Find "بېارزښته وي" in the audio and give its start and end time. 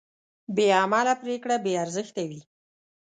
1.65-2.41